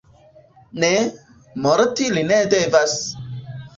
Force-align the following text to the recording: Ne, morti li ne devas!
Ne, 0.83 0.89
morti 1.65 2.09
li 2.17 2.25
ne 2.33 2.41
devas! 2.55 2.97